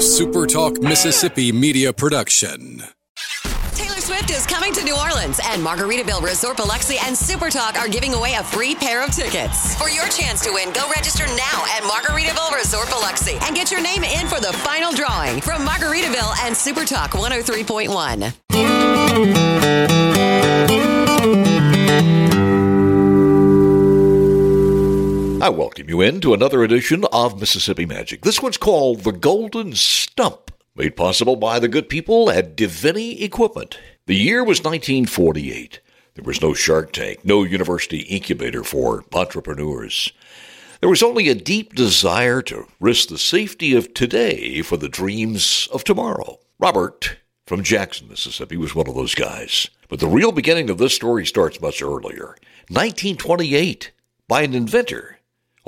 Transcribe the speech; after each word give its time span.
SuperTalk 0.00 0.82
Mississippi 0.82 1.52
media 1.52 1.92
production. 1.92 2.82
Taylor 3.74 4.00
Swift 4.00 4.30
is 4.30 4.46
coming 4.46 4.72
to 4.72 4.82
New 4.82 4.96
Orleans, 4.96 5.38
and 5.44 5.62
Margaritaville 5.62 6.22
Resort 6.22 6.56
Biloxi 6.56 6.96
and 7.04 7.14
Supertalk 7.14 7.76
are 7.76 7.86
giving 7.86 8.14
away 8.14 8.32
a 8.34 8.42
free 8.42 8.74
pair 8.74 9.04
of 9.04 9.10
tickets. 9.10 9.76
For 9.76 9.90
your 9.90 10.08
chance 10.08 10.42
to 10.44 10.52
win, 10.52 10.72
go 10.72 10.88
register 10.96 11.26
now 11.26 11.64
at 11.76 11.82
Margaritaville 11.82 12.56
Resort 12.56 12.88
Biloxi 12.88 13.36
and 13.42 13.54
get 13.54 13.70
your 13.70 13.82
name 13.82 14.02
in 14.02 14.26
for 14.26 14.40
the 14.40 14.54
final 14.64 14.90
drawing 14.90 15.42
from 15.42 15.66
Margaritaville 15.66 16.34
and 16.46 16.56
Supertalk 16.56 17.10
103.1. 17.10 19.49
I 25.42 25.48
welcome 25.48 25.88
you 25.88 26.02
in 26.02 26.20
to 26.20 26.34
another 26.34 26.62
edition 26.62 27.06
of 27.12 27.40
Mississippi 27.40 27.86
Magic. 27.86 28.24
This 28.24 28.42
one's 28.42 28.58
called 28.58 29.04
The 29.04 29.12
Golden 29.12 29.74
Stump, 29.74 30.50
made 30.76 30.96
possible 30.96 31.34
by 31.34 31.58
the 31.58 31.66
good 31.66 31.88
people 31.88 32.28
at 32.28 32.54
Deviney 32.58 33.22
Equipment. 33.22 33.78
The 34.04 34.16
year 34.16 34.44
was 34.44 34.58
1948. 34.58 35.80
There 36.12 36.24
was 36.24 36.42
no 36.42 36.52
Shark 36.52 36.92
Tank, 36.92 37.24
no 37.24 37.42
university 37.42 38.00
incubator 38.00 38.62
for 38.62 39.02
entrepreneurs. 39.14 40.12
There 40.80 40.90
was 40.90 41.02
only 41.02 41.30
a 41.30 41.34
deep 41.34 41.74
desire 41.74 42.42
to 42.42 42.66
risk 42.78 43.08
the 43.08 43.16
safety 43.16 43.74
of 43.74 43.94
today 43.94 44.60
for 44.60 44.76
the 44.76 44.90
dreams 44.90 45.70
of 45.72 45.84
tomorrow. 45.84 46.38
Robert 46.58 47.16
from 47.46 47.62
Jackson, 47.62 48.08
Mississippi 48.08 48.58
was 48.58 48.74
one 48.74 48.88
of 48.88 48.94
those 48.94 49.14
guys. 49.14 49.70
But 49.88 50.00
the 50.00 50.06
real 50.06 50.32
beginning 50.32 50.68
of 50.68 50.76
this 50.76 50.94
story 50.94 51.24
starts 51.24 51.62
much 51.62 51.80
earlier 51.80 52.36
1928 52.68 53.90
by 54.28 54.42
an 54.42 54.52
inventor 54.52 55.16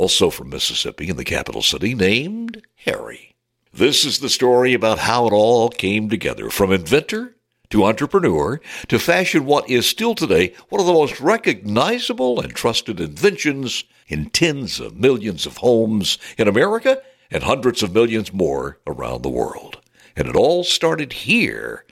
also 0.03 0.31
from 0.31 0.51
Mississippi 0.51 1.09
in 1.09 1.17
the 1.17 1.23
capital 1.23 1.63
city, 1.63 1.95
named 1.95 2.61
Harry. 2.87 3.37
This 3.73 4.05
is 4.05 4.19
the 4.19 4.29
story 4.29 4.75
about 4.75 4.99
how 4.99 5.29
it 5.29 5.33
all 5.33 5.69
came 5.69 6.09
together 6.09 6.51
from 6.51 6.73
inventor 6.73 7.37
to 7.71 7.85
entrepreneur 7.85 8.61
to 8.89 8.99
fashion 8.99 9.47
what 9.47 9.71
is 9.71 9.87
still 9.87 10.17
today 10.17 10.55
one 10.71 10.81
of 10.81 10.89
the 10.89 10.93
most 10.93 11.21
recognizable 11.21 12.41
and 12.41 12.53
trusted 12.53 12.99
inventions 12.99 13.85
in 14.09 14.29
tens 14.31 14.81
of 14.81 14.99
millions 14.99 15.47
of 15.47 15.59
homes 15.59 16.19
in 16.37 16.49
America 16.49 17.01
and 17.31 17.45
hundreds 17.45 17.81
of 17.81 17.95
millions 17.95 18.33
more 18.33 18.81
around 18.89 19.23
the 19.23 19.29
world. 19.29 19.79
And 20.17 20.27
it 20.27 20.35
all 20.35 20.65
started 20.65 21.13
here 21.13 21.85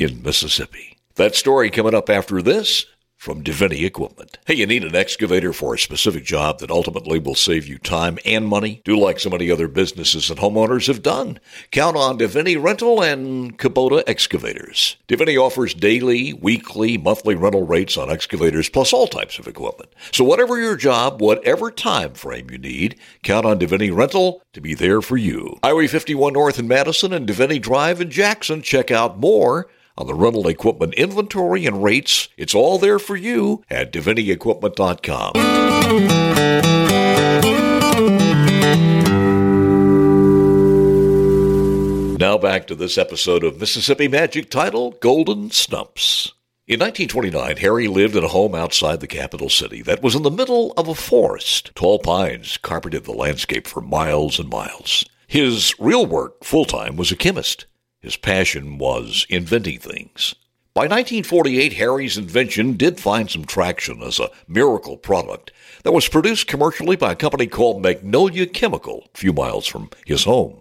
in 0.00 0.20
Mississippi. 0.20 0.98
That 1.14 1.36
story 1.36 1.70
coming 1.70 1.94
up 1.94 2.10
after 2.10 2.42
this 2.42 2.86
from 3.16 3.42
Deviney 3.42 3.84
Equipment. 3.84 4.38
Hey, 4.46 4.54
you 4.54 4.66
need 4.66 4.84
an 4.84 4.94
excavator 4.94 5.52
for 5.52 5.74
a 5.74 5.78
specific 5.78 6.24
job 6.24 6.60
that 6.60 6.70
ultimately 6.70 7.18
will 7.18 7.34
save 7.34 7.66
you 7.66 7.78
time 7.78 8.18
and 8.24 8.46
money? 8.46 8.82
Do 8.84 8.96
like 8.96 9.18
so 9.18 9.30
many 9.30 9.50
other 9.50 9.68
businesses 9.68 10.30
and 10.30 10.38
homeowners 10.38 10.86
have 10.86 11.02
done. 11.02 11.40
Count 11.70 11.96
on 11.96 12.18
Deviney 12.18 12.62
Rental 12.62 13.02
and 13.02 13.58
Kubota 13.58 14.02
Excavators. 14.06 14.96
Deviney 15.08 15.40
offers 15.40 15.74
daily, 15.74 16.34
weekly, 16.34 16.98
monthly 16.98 17.34
rental 17.34 17.66
rates 17.66 17.96
on 17.96 18.10
excavators 18.10 18.68
plus 18.68 18.92
all 18.92 19.06
types 19.06 19.38
of 19.38 19.48
equipment. 19.48 19.90
So 20.12 20.22
whatever 20.22 20.60
your 20.60 20.76
job, 20.76 21.20
whatever 21.20 21.70
time 21.70 22.14
frame 22.14 22.50
you 22.50 22.58
need, 22.58 22.98
count 23.22 23.46
on 23.46 23.58
Deviney 23.58 23.94
Rental 23.94 24.42
to 24.52 24.60
be 24.60 24.74
there 24.74 25.00
for 25.02 25.16
you. 25.16 25.58
Highway 25.64 25.86
51 25.86 26.34
North 26.34 26.58
in 26.58 26.68
Madison 26.68 27.12
and 27.12 27.26
Deviney 27.26 27.60
Drive 27.60 28.00
in 28.00 28.10
Jackson. 28.10 28.62
Check 28.62 28.90
out 28.90 29.18
more 29.18 29.68
on 29.98 30.06
the 30.06 30.14
rental 30.14 30.48
equipment 30.48 30.94
inventory 30.94 31.66
and 31.66 31.82
rates. 31.82 32.28
It's 32.36 32.54
all 32.54 32.78
there 32.78 32.98
for 32.98 33.16
you 33.16 33.62
at 33.70 33.92
devineyequipment.com. 33.92 35.32
Now 42.18 42.38
back 42.38 42.66
to 42.68 42.74
this 42.74 42.96
episode 42.96 43.44
of 43.44 43.60
Mississippi 43.60 44.08
Magic 44.08 44.50
titled 44.50 45.00
Golden 45.00 45.50
Stumps. 45.50 46.32
In 46.66 46.80
1929, 46.80 47.58
Harry 47.58 47.86
lived 47.86 48.16
in 48.16 48.24
a 48.24 48.28
home 48.28 48.54
outside 48.54 48.98
the 48.98 49.06
capital 49.06 49.48
city 49.48 49.82
that 49.82 50.02
was 50.02 50.16
in 50.16 50.22
the 50.22 50.30
middle 50.30 50.72
of 50.76 50.88
a 50.88 50.94
forest. 50.96 51.70
Tall 51.76 52.00
pines 52.00 52.56
carpeted 52.56 53.04
the 53.04 53.12
landscape 53.12 53.68
for 53.68 53.80
miles 53.80 54.40
and 54.40 54.48
miles. 54.48 55.04
His 55.28 55.74
real 55.78 56.06
work, 56.06 56.42
full 56.42 56.64
time, 56.64 56.96
was 56.96 57.12
a 57.12 57.16
chemist. 57.16 57.66
His 58.06 58.16
passion 58.16 58.78
was 58.78 59.26
inventing 59.28 59.80
things. 59.80 60.36
By 60.74 60.82
1948, 60.82 61.72
Harry's 61.72 62.16
invention 62.16 62.74
did 62.74 63.00
find 63.00 63.28
some 63.28 63.44
traction 63.44 64.00
as 64.00 64.20
a 64.20 64.30
miracle 64.46 64.96
product 64.96 65.50
that 65.82 65.90
was 65.90 66.08
produced 66.08 66.46
commercially 66.46 66.94
by 66.94 67.10
a 67.10 67.16
company 67.16 67.48
called 67.48 67.82
Magnolia 67.82 68.46
Chemical, 68.46 69.08
a 69.12 69.18
few 69.18 69.32
miles 69.32 69.66
from 69.66 69.90
his 70.06 70.22
home. 70.22 70.60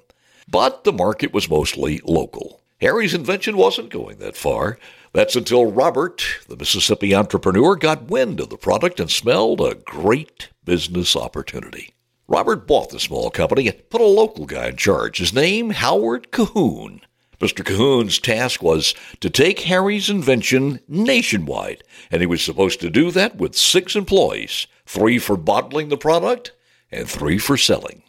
But 0.50 0.86
the 0.86 0.92
market 0.92 1.34
was 1.34 1.48
mostly 1.48 2.02
local. 2.04 2.62
Harry's 2.82 3.14
invention 3.14 3.58
wasn't 3.58 3.92
going 3.92 4.18
that 4.18 4.36
far. 4.36 4.80
That's 5.14 5.36
until 5.36 5.72
Robert, 5.72 6.26
the 6.48 6.58
Mississippi 6.58 7.14
entrepreneur, 7.14 7.76
got 7.76 8.10
wind 8.10 8.40
of 8.40 8.50
the 8.50 8.58
product 8.58 9.00
and 9.00 9.12
smelled 9.12 9.62
a 9.62 9.76
great 9.76 10.50
business 10.64 11.16
opportunity. 11.16 11.94
Robert 12.28 12.66
bought 12.66 12.90
the 12.90 13.00
small 13.00 13.30
company 13.30 13.68
and 13.68 13.88
put 13.92 14.02
a 14.02 14.06
local 14.06 14.48
guy 14.48 14.70
in 14.70 14.78
charge. 14.78 15.20
His 15.20 15.32
name, 15.32 15.70
Howard 15.70 16.32
Cahoon. 16.32 17.02
Mr. 17.40 17.66
Cahoon's 17.66 18.19
task 18.19 18.63
was 18.63 18.96
to 19.19 19.29
take 19.29 19.62
Harry's 19.62 20.09
invention 20.09 20.79
nationwide, 20.88 21.84
and 22.12 22.22
he 22.22 22.25
was 22.25 22.41
supposed 22.44 22.79
to 22.81 22.90
do 22.90 23.12
that 23.12 23.35
with 23.38 23.56
six 23.56 23.96
employees 23.96 24.68
three 24.85 25.19
for 25.19 25.35
bottling 25.35 25.90
the 25.90 25.97
product 25.97 26.51
and 26.91 27.09
three 27.09 27.38
for 27.38 27.57
selling. 27.57 28.03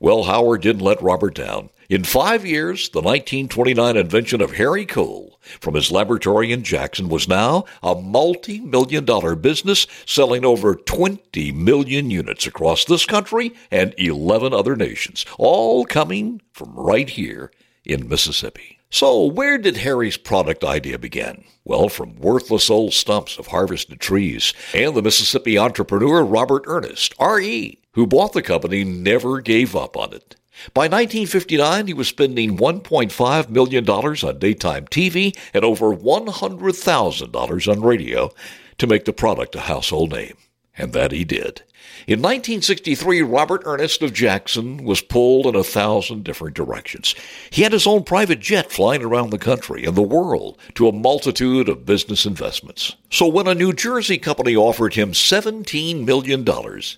Well, 0.00 0.24
Howard 0.24 0.62
didn't 0.62 0.82
let 0.82 1.02
Robert 1.02 1.34
down. 1.34 1.70
In 1.88 2.04
five 2.04 2.46
years, 2.46 2.88
the 2.88 3.02
1929 3.02 3.96
invention 3.96 4.40
of 4.40 4.52
Harry 4.52 4.86
Cole 4.86 5.38
from 5.60 5.74
his 5.74 5.92
laboratory 5.92 6.50
in 6.50 6.64
Jackson 6.64 7.08
was 7.08 7.28
now 7.28 7.66
a 7.82 7.94
multi 7.94 8.60
million 8.60 9.04
dollar 9.04 9.36
business 9.36 9.86
selling 10.06 10.44
over 10.44 10.74
20 10.74 11.52
million 11.52 12.10
units 12.10 12.46
across 12.46 12.84
this 12.84 13.04
country 13.04 13.52
and 13.70 13.94
11 13.98 14.54
other 14.54 14.74
nations, 14.74 15.26
all 15.38 15.84
coming 15.84 16.40
from 16.52 16.72
right 16.74 17.10
here 17.10 17.52
in 17.84 18.08
Mississippi. 18.08 18.78
So, 18.90 19.24
where 19.24 19.56
did 19.56 19.78
Harry's 19.78 20.18
product 20.18 20.64
idea 20.64 20.98
begin? 20.98 21.44
Well, 21.64 21.88
from 21.88 22.16
worthless 22.16 22.68
old 22.68 22.92
stumps 22.92 23.38
of 23.38 23.46
harvested 23.46 24.00
trees, 24.00 24.52
and 24.74 24.94
the 24.94 25.00
Mississippi 25.02 25.56
entrepreneur 25.56 26.22
Robert 26.22 26.64
Ernest, 26.66 27.14
R.E., 27.18 27.78
who 27.94 28.06
bought 28.06 28.34
the 28.34 28.42
company, 28.42 28.84
never 28.84 29.40
gave 29.40 29.74
up 29.74 29.96
on 29.96 30.12
it. 30.12 30.36
By 30.74 30.82
1959, 30.82 31.86
he 31.86 31.94
was 31.94 32.08
spending 32.08 32.58
$1.5 32.58 33.48
million 33.48 33.88
on 33.88 34.38
daytime 34.38 34.86
TV 34.86 35.36
and 35.54 35.64
over 35.64 35.96
$100,000 35.96 37.72
on 37.72 37.80
radio 37.80 38.30
to 38.78 38.86
make 38.86 39.04
the 39.04 39.12
product 39.12 39.54
a 39.54 39.60
household 39.60 40.12
name. 40.12 40.36
And 40.82 40.92
that 40.94 41.12
he 41.12 41.22
did. 41.22 41.62
In 42.08 42.18
1963, 42.18 43.22
Robert 43.22 43.62
Ernest 43.64 44.02
of 44.02 44.12
Jackson 44.12 44.82
was 44.82 45.00
pulled 45.00 45.46
in 45.46 45.54
a 45.54 45.62
thousand 45.62 46.24
different 46.24 46.56
directions. 46.56 47.14
He 47.50 47.62
had 47.62 47.72
his 47.72 47.86
own 47.86 48.02
private 48.02 48.40
jet 48.40 48.72
flying 48.72 49.04
around 49.04 49.30
the 49.30 49.38
country 49.38 49.84
and 49.84 49.96
the 49.96 50.02
world 50.02 50.58
to 50.74 50.88
a 50.88 50.92
multitude 50.92 51.68
of 51.68 51.86
business 51.86 52.26
investments. 52.26 52.96
So 53.10 53.28
when 53.28 53.46
a 53.46 53.54
New 53.54 53.72
Jersey 53.72 54.18
company 54.18 54.56
offered 54.56 54.94
him 54.94 55.12
$17 55.12 56.04
million, 56.04 56.44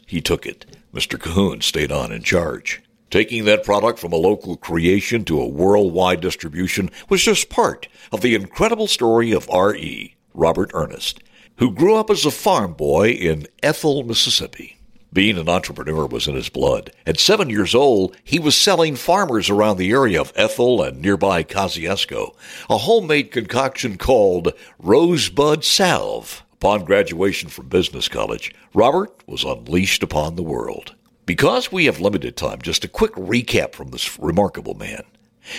he 0.07 0.23
took 0.23 0.47
it. 0.47 0.65
Mr. 0.95 1.19
Cahoon 1.19 1.63
stayed 1.63 1.93
on 1.93 2.11
in 2.11 2.23
charge. 2.23 2.83
Taking 3.11 3.45
that 3.45 3.65
product 3.65 3.99
from 3.99 4.15
a 4.15 4.17
local 4.17 4.57
creation 4.57 5.27
to 5.27 5.43
a 5.43 5.47
worldwide 5.47 6.23
distribution 6.23 6.91
was 7.11 7.23
just 7.23 7.51
part 7.51 7.87
of 8.11 8.23
the 8.23 8.35
incredible 8.35 8.87
story 8.87 9.33
of 9.33 9.51
R.E., 9.51 10.17
Robert 10.33 10.71
Ernest, 10.73 11.23
who 11.57 11.71
grew 11.71 11.97
up 11.97 12.11
as 12.11 12.25
a 12.25 12.31
farm 12.31 12.73
boy 12.73 13.11
in 13.11 13.47
Ethel, 13.63 14.03
Mississippi. 14.03 14.79
Being 15.13 15.39
an 15.39 15.49
entrepreneur 15.49 16.07
was 16.07 16.27
in 16.27 16.35
his 16.35 16.49
blood. 16.49 16.91
At 17.07 17.21
seven 17.21 17.49
years 17.49 17.73
old, 17.73 18.17
he 18.25 18.41
was 18.41 18.57
selling 18.57 18.97
farmers 18.97 19.49
around 19.49 19.77
the 19.77 19.93
area 19.93 20.21
of 20.21 20.33
Ethel 20.35 20.83
and 20.83 21.01
nearby 21.01 21.45
Kosciusko 21.45 22.35
a 22.69 22.79
homemade 22.79 23.31
concoction 23.31 23.97
called 23.97 24.53
Rosebud 24.81 25.65
Salve. 25.65 26.43
Upon 26.55 26.85
graduation 26.85 27.49
from 27.49 27.69
business 27.69 28.09
college, 28.09 28.53
Robert 28.73 29.23
was 29.29 29.45
unleashed 29.45 30.03
upon 30.03 30.35
the 30.35 30.43
world. 30.43 30.95
Because 31.27 31.71
we 31.71 31.85
have 31.85 32.01
limited 32.01 32.37
time, 32.37 32.61
just 32.61 32.85
a 32.85 32.89
quick 32.89 33.13
recap 33.13 33.73
from 33.73 33.89
this 33.91 34.19
remarkable 34.19 34.75
man. 34.75 35.05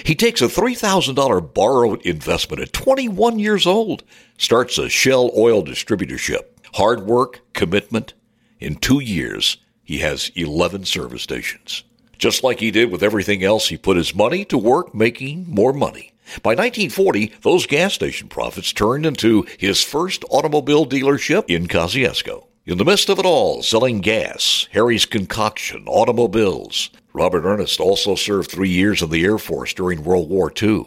He 0.04 0.16
takes 0.16 0.42
a 0.42 0.48
$3,000 0.48 1.54
borrowed 1.54 2.02
investment 2.02 2.62
at 2.62 2.74
21 2.74 3.40
years 3.40 3.68
old, 3.68 4.04
starts 4.38 4.78
a 4.78 4.90
Shell 4.90 5.32
oil 5.38 5.64
distributorship. 5.64 6.46
Hard 6.74 7.06
work, 7.06 7.42
commitment, 7.54 8.14
in 8.60 8.76
two 8.76 9.00
years, 9.00 9.58
he 9.84 10.00
has 10.00 10.32
11 10.36 10.86
service 10.86 11.22
stations. 11.22 11.84
Just 12.18 12.44
like 12.44 12.60
he 12.60 12.72
did 12.72 12.92
with 12.92 13.04
everything 13.04 13.44
else, 13.44 13.68
he 13.68 13.78
put 13.78 13.98
his 13.98 14.16
money 14.16 14.46
to 14.46 14.58
work 14.58 14.96
making 14.96 15.46
more 15.48 15.74
money. 15.74 16.14
By 16.42 16.52
1940, 16.52 17.34
those 17.42 17.68
gas 17.68 17.94
station 17.94 18.28
profits 18.30 18.74
turned 18.74 19.06
into 19.06 19.46
his 19.60 19.84
first 19.84 20.26
automobile 20.32 20.86
dealership 20.86 21.46
in 21.48 21.68
Kosciusko. 21.68 22.46
In 22.66 22.80
the 22.80 22.86
midst 22.86 23.10
of 23.10 23.20
it 23.20 23.26
all, 23.26 23.62
selling 23.62 24.00
gas, 24.00 24.68
Harry's 24.72 25.06
concoction, 25.06 25.84
automobiles, 25.88 26.90
Robert 27.16 27.46
Ernest 27.46 27.80
also 27.80 28.16
served 28.16 28.52
three 28.52 28.70
years 28.70 29.02
in 29.02 29.10
the 29.10 29.24
Air 29.24 29.38
Force 29.38 29.74
during 29.74 30.04
World 30.04 30.30
War 30.30 30.52
II. 30.62 30.86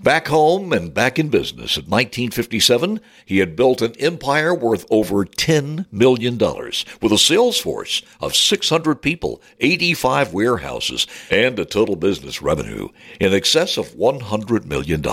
Back 0.00 0.28
home 0.28 0.72
and 0.72 0.92
back 0.92 1.18
in 1.18 1.28
business 1.28 1.76
in 1.76 1.84
1957, 1.84 3.00
he 3.24 3.38
had 3.38 3.54
built 3.54 3.82
an 3.82 3.94
empire 3.98 4.54
worth 4.54 4.86
over 4.90 5.24
$10 5.24 5.86
million 5.92 6.38
with 6.38 7.12
a 7.12 7.18
sales 7.18 7.58
force 7.58 8.02
of 8.20 8.34
600 8.34 8.96
people, 8.96 9.42
85 9.60 10.32
warehouses, 10.32 11.06
and 11.30 11.58
a 11.58 11.64
total 11.64 11.96
business 11.96 12.42
revenue 12.42 12.88
in 13.20 13.32
excess 13.32 13.76
of 13.76 13.90
$100 13.90 14.64
million. 14.64 15.04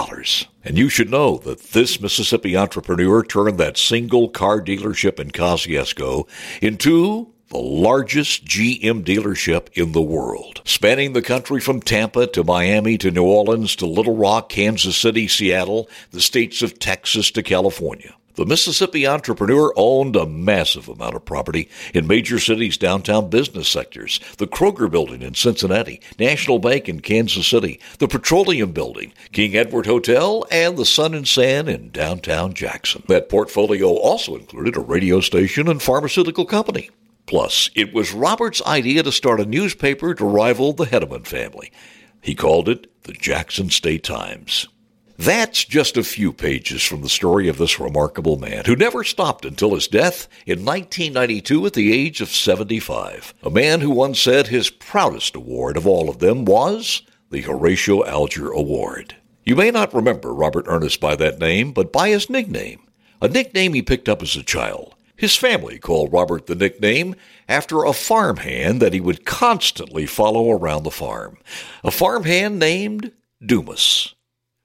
And 0.63 0.77
you 0.77 0.89
should 0.89 1.11
know 1.11 1.37
that 1.39 1.59
this 1.59 2.01
Mississippi 2.01 2.57
entrepreneur 2.57 3.23
turned 3.23 3.57
that 3.59 3.77
single 3.77 4.29
car 4.29 4.61
dealership 4.61 5.19
in 5.19 5.31
Kosciusko 5.31 6.27
into 6.61 7.34
the 7.49 7.57
largest 7.57 8.45
GM 8.45 9.03
dealership 9.03 9.67
in 9.73 9.91
the 9.91 10.01
world, 10.01 10.61
spanning 10.65 11.13
the 11.13 11.21
country 11.21 11.61
from 11.61 11.79
Tampa 11.79 12.27
to 12.27 12.43
Miami 12.43 12.97
to 12.97 13.11
New 13.11 13.23
Orleans 13.23 13.75
to 13.77 13.85
Little 13.85 14.15
Rock, 14.15 14.49
Kansas 14.49 14.97
City, 14.97 15.27
Seattle, 15.27 15.89
the 16.11 16.21
states 16.21 16.61
of 16.61 16.79
Texas 16.79 17.29
to 17.31 17.43
California. 17.43 18.15
The 18.35 18.45
Mississippi 18.45 19.07
entrepreneur 19.07 19.71
owned 19.77 20.17
a 20.17 20.25
massive 20.25 20.89
amount 20.89 21.15
of 21.15 21.23
property 21.23 21.69
in 21.93 22.05
major 22.05 22.37
cities' 22.37 22.77
downtown 22.77 23.29
business 23.29 23.69
sectors. 23.69 24.19
The 24.37 24.47
Kroger 24.47 24.91
Building 24.91 25.21
in 25.21 25.35
Cincinnati, 25.35 26.01
National 26.19 26.59
Bank 26.59 26.89
in 26.89 26.99
Kansas 26.99 27.47
City, 27.47 27.79
the 27.99 28.09
Petroleum 28.09 28.73
Building, 28.73 29.13
King 29.31 29.55
Edward 29.55 29.85
Hotel, 29.85 30.45
and 30.51 30.75
the 30.75 30.83
Sun 30.83 31.13
and 31.13 31.25
Sand 31.25 31.69
in 31.69 31.91
downtown 31.91 32.53
Jackson. 32.53 33.03
That 33.07 33.29
portfolio 33.29 33.87
also 33.95 34.35
included 34.35 34.75
a 34.75 34.81
radio 34.81 35.21
station 35.21 35.69
and 35.69 35.81
pharmaceutical 35.81 36.43
company. 36.43 36.89
Plus, 37.25 37.69
it 37.75 37.93
was 37.93 38.13
Robert's 38.13 38.61
idea 38.65 39.03
to 39.03 39.11
start 39.11 39.39
a 39.39 39.45
newspaper 39.45 40.13
to 40.13 40.25
rival 40.25 40.73
the 40.73 40.85
Hederman 40.85 41.25
family. 41.25 41.71
He 42.21 42.35
called 42.35 42.69
it 42.69 42.87
the 43.03 43.13
Jackson 43.13 43.69
State 43.69 44.03
Times. 44.03 44.67
That's 45.17 45.63
just 45.63 45.95
a 45.95 46.03
few 46.03 46.33
pages 46.33 46.83
from 46.83 47.01
the 47.01 47.09
story 47.09 47.47
of 47.47 47.57
this 47.57 47.79
remarkable 47.79 48.37
man 48.37 48.65
who 48.65 48.75
never 48.75 49.03
stopped 49.03 49.45
until 49.45 49.73
his 49.73 49.87
death 49.87 50.27
in 50.45 50.65
1992 50.65 51.65
at 51.65 51.73
the 51.73 51.93
age 51.93 52.19
of 52.19 52.29
75. 52.29 53.33
A 53.41 53.49
man 53.49 53.79
who 53.79 53.91
once 53.91 54.19
said 54.19 54.47
his 54.47 54.69
proudest 54.69 55.35
award 55.35 55.77
of 55.77 55.87
all 55.87 56.09
of 56.09 56.19
them 56.19 56.43
was 56.43 57.01
the 57.31 57.41
Horatio 57.41 58.03
Alger 58.05 58.51
Award. 58.51 59.15
You 59.45 59.55
may 59.55 59.71
not 59.71 59.93
remember 59.93 60.33
Robert 60.33 60.65
Ernest 60.67 60.99
by 60.99 61.15
that 61.15 61.39
name, 61.39 61.71
but 61.71 61.93
by 61.93 62.09
his 62.09 62.29
nickname, 62.29 62.81
a 63.21 63.29
nickname 63.29 63.73
he 63.73 63.81
picked 63.81 64.09
up 64.09 64.21
as 64.21 64.35
a 64.35 64.43
child. 64.43 64.94
His 65.17 65.35
family 65.35 65.79
called 65.79 66.11
Robert 66.11 66.45
the 66.45 66.55
nickname 66.55 67.15
after 67.47 67.83
a 67.83 67.93
farmhand 67.93 68.81
that 68.81 68.91
he 68.91 68.99
would 68.99 69.25
constantly 69.25 70.05
follow 70.05 70.51
around 70.51 70.83
the 70.83 70.91
farm. 70.91 71.37
A 71.85 71.91
farmhand 71.91 72.59
named 72.59 73.13
Dumas. 73.43 74.13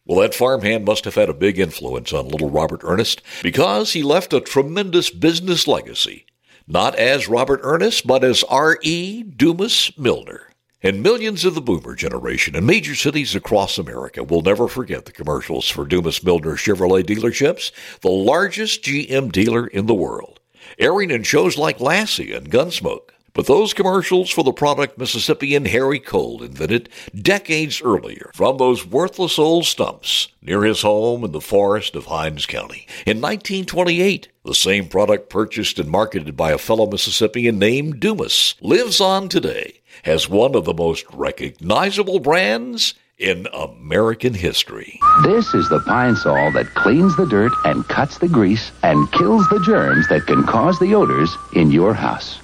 Well, 0.05 0.21
that 0.21 0.35
farmhand 0.35 0.85
must 0.85 1.05
have 1.05 1.15
had 1.15 1.29
a 1.29 1.35
big 1.35 1.59
influence 1.61 2.13
on 2.13 2.29
little 2.29 2.51
Robert 2.51 2.81
Ernest 2.83 3.23
because 3.45 3.93
he 3.93 4.03
left 4.03 4.33
a 4.33 4.41
tremendous 4.41 5.09
business 5.09 5.69
legacy. 5.69 6.27
Not 6.67 6.97
as 6.97 7.29
Robert 7.29 7.61
Ernest, 7.63 8.07
but 8.07 8.25
as 8.25 8.43
R.E. 8.45 9.23
Dumas 9.23 9.93
Milner. 9.97 10.49
And 10.83 11.03
millions 11.03 11.45
of 11.45 11.55
the 11.55 11.61
boomer 11.61 11.95
generation 11.95 12.57
in 12.57 12.67
major 12.67 12.95
cities 12.95 13.37
across 13.37 13.79
America 13.79 14.25
will 14.25 14.43
never 14.43 14.67
forget 14.67 15.05
the 15.05 15.13
commercials 15.13 15.69
for 15.69 15.85
Dumas 15.85 16.25
Milner 16.25 16.57
Chevrolet 16.57 17.05
dealerships, 17.05 17.71
the 18.01 18.09
largest 18.09 18.83
GM 18.83 19.31
dealer 19.31 19.67
in 19.67 19.87
the 19.87 19.95
world 19.95 20.40
airing 20.79 21.11
in 21.11 21.23
shows 21.23 21.59
like 21.59 21.81
Lassie 21.81 22.33
and 22.33 22.51
Gunsmoke. 22.51 23.11
But 23.33 23.47
those 23.47 23.75
commercials 23.75 24.31
for 24.31 24.43
the 24.43 24.53
product 24.53 24.99
Mississippian 24.99 25.65
Harry 25.67 26.01
Cole 26.01 26.43
invented 26.43 26.89
decades 27.15 27.81
earlier 27.81 28.31
from 28.35 28.59
those 28.59 28.85
worthless 28.85 29.39
old 29.39 29.67
stumps 29.67 30.29
near 30.43 30.65
his 30.65 30.83
home 30.83 31.25
in 31.25 31.33
the 31.33 31.41
forest 31.41 31.95
of 31.95 32.07
Hinds 32.07 32.47
County. 32.47 32.87
In 33.07 33.21
1928, 33.21 34.29
the 34.45 34.55
same 34.55 34.89
product 34.89 35.31
purchased 35.31 35.79
and 35.79 35.89
marketed 35.89 36.37
by 36.37 36.51
a 36.51 36.59
fellow 36.59 36.91
Mississippian 36.91 37.59
named 37.59 38.01
Dumas 38.01 38.57
lives 38.61 39.01
on 39.01 39.29
today 39.29 39.81
as 40.05 40.29
one 40.29 40.55
of 40.55 40.65
the 40.65 40.75
most 40.75 41.05
recognizable 41.13 42.19
brands 42.19 42.95
in 43.21 43.47
American 43.53 44.33
history. 44.33 44.99
This 45.23 45.53
is 45.53 45.69
the 45.69 45.81
pine 45.81 46.17
sol 46.17 46.51
that 46.53 46.75
cleans 46.75 47.15
the 47.17 47.27
dirt 47.27 47.53
and 47.67 47.87
cuts 47.87 48.19
the 48.19 48.29
grease 48.29 48.73
and 48.83 49.13
kills 49.13 49.47
the 49.49 49.61
germs 49.61 50.09
that 50.09 50.27
can 50.27 50.43
cause 50.45 50.79
the 50.79 50.95
odors 50.95 51.31
in 51.55 51.71
your 51.71 51.93
house. 51.93 52.41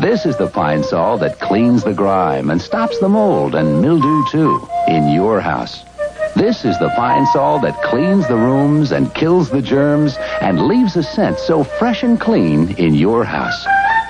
This 0.00 0.26
is 0.26 0.36
the 0.36 0.48
pine 0.48 0.82
sol 0.82 1.16
that 1.18 1.38
cleans 1.38 1.84
the 1.84 1.94
grime 1.94 2.50
and 2.50 2.60
stops 2.60 2.98
the 2.98 3.08
mold 3.08 3.54
and 3.54 3.80
mildew 3.80 4.24
too 4.32 4.68
in 4.88 5.10
your 5.10 5.40
house. 5.40 5.84
This 6.34 6.64
is 6.64 6.76
the 6.80 6.92
pine 6.96 7.26
sol 7.26 7.60
that 7.60 7.80
cleans 7.84 8.26
the 8.26 8.34
rooms 8.34 8.90
and 8.90 9.14
kills 9.14 9.50
the 9.50 9.62
germs 9.62 10.16
and 10.40 10.66
leaves 10.66 10.96
a 10.96 11.04
scent 11.04 11.38
so 11.38 11.62
fresh 11.62 12.02
and 12.02 12.20
clean 12.20 12.74
in 12.78 12.94
your 12.94 13.22
house. 13.24 13.64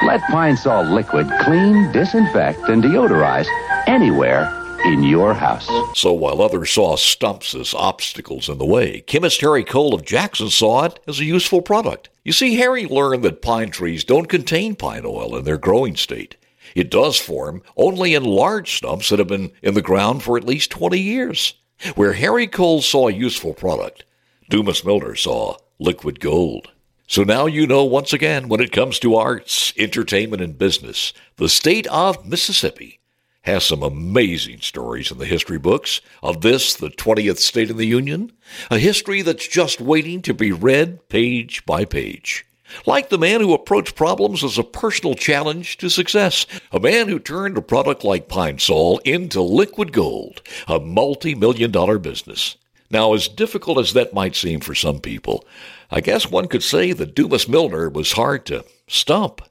Let 0.07 0.23
Pine 0.23 0.57
Sol 0.57 0.85
liquid 0.85 1.31
clean, 1.41 1.93
disinfect, 1.93 2.69
and 2.69 2.83
deodorize 2.83 3.47
anywhere 3.87 4.64
in 4.85 5.03
your 5.03 5.33
house. 5.33 5.67
So 5.99 6.13
while 6.13 6.43
others 6.43 6.71
saw 6.71 6.97
stumps 6.97 7.55
as 7.55 7.73
obstacles 7.73 8.49
in 8.49 8.59
the 8.59 8.67
way, 8.67 9.01
chemist 9.01 9.41
Harry 9.41 9.65
Cole 9.65 9.95
of 9.95 10.05
Jackson 10.05 10.51
saw 10.51 10.85
it 10.85 11.01
as 11.09 11.21
a 11.21 11.25
useful 11.25 11.63
product. 11.63 12.11
You 12.23 12.33
see, 12.33 12.57
Harry 12.57 12.87
learned 12.87 13.23
that 13.25 13.41
pine 13.41 13.71
trees 13.71 14.05
don't 14.05 14.29
contain 14.29 14.77
pine 14.77 15.05
oil 15.07 15.37
in 15.37 15.45
their 15.45 15.57
growing 15.57 15.97
state. 15.97 16.37
It 16.75 16.91
does 16.91 17.19
form 17.19 17.63
only 17.77 18.15
in 18.15 18.25
large 18.25 18.77
stumps 18.77 19.09
that 19.09 19.19
have 19.19 19.29
been 19.29 19.53
in 19.63 19.75
the 19.75 19.83
ground 19.83 20.23
for 20.23 20.37
at 20.37 20.45
least 20.45 20.71
20 20.71 21.01
years. 21.01 21.55
Where 21.95 22.13
Harry 22.13 22.47
Cole 22.47 22.83
saw 22.83 23.09
a 23.09 23.13
useful 23.13 23.55
product, 23.55 24.05
Dumas 24.51 24.85
Milner 24.85 25.15
saw 25.15 25.57
liquid 25.79 26.21
gold. 26.21 26.71
So 27.07 27.23
now 27.23 27.47
you 27.47 27.67
know 27.67 27.85
once 27.85 28.13
again 28.13 28.49
when 28.49 28.61
it 28.61 28.73
comes 28.73 28.99
to 29.01 29.17
arts, 29.17 29.73
entertainment, 29.79 30.43
and 30.43 30.59
business, 30.59 31.13
the 31.37 31.49
state 31.49 31.87
of 31.89 32.27
Mississippi 32.27 33.01
has 33.45 33.65
some 33.65 33.83
amazing 33.83 34.61
stories 34.61 35.11
in 35.11 35.19
the 35.19 35.27
history 35.27 35.59
books 35.59 36.01
of 36.23 36.41
this, 36.41 36.75
the 36.75 36.89
20th 36.89 37.39
state 37.39 37.71
in 37.71 37.77
the 37.77 37.87
Union, 37.87 38.33
a 38.71 38.79
history 38.79 39.23
that's 39.23 39.47
just 39.47 39.81
waiting 39.81 40.23
to 40.23 40.33
be 40.33 40.51
read 40.51 41.09
page 41.09 41.65
by 41.67 41.85
page. 41.85 42.47
Like 42.87 43.11
the 43.11 43.19
man 43.19 43.41
who 43.41 43.53
approached 43.53 43.95
problems 43.95 44.43
as 44.43 44.59
a 44.59 44.65
personal 44.65 45.15
challenge 45.15 45.77
to 45.79 45.91
success, 45.91 46.47
a 46.73 46.81
man 46.81 47.09
who 47.09 47.19
turned 47.19 47.59
a 47.59 47.63
product 47.63 48.03
like 48.03 48.29
Pine 48.29 48.59
Sol 48.59 48.99
into 49.05 49.43
liquid 49.43 49.93
gold, 49.93 50.43
a 50.67 50.81
multi 50.81 51.35
million 51.35 51.71
dollar 51.71 51.99
business. 51.99 52.57
Now, 52.91 53.13
as 53.13 53.29
difficult 53.29 53.79
as 53.79 53.93
that 53.93 54.15
might 54.15 54.37
seem 54.37 54.61
for 54.61 54.75
some 54.75 55.01
people, 55.01 55.45
I 55.91 56.01
guess 56.01 56.31
one 56.31 56.49
could 56.49 56.63
say 56.63 56.93
that 56.93 57.15
Dumas 57.15 57.49
Milner 57.49 57.89
was 57.91 58.13
hard 58.13 58.47
to 58.47 58.65
stump, 58.87 59.43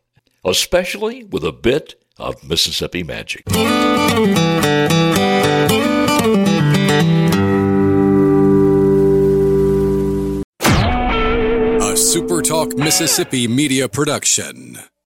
especially 0.43 1.23
with 1.23 1.43
a 1.43 1.51
bit 1.51 2.02
of 2.19 2.47
Mississippi 2.47 3.03
Magic. 3.03 3.43
A 11.81 11.95
SuperTalk 11.95 12.75
Mississippi 12.75 13.47
media 13.47 13.87
production. 13.89 14.79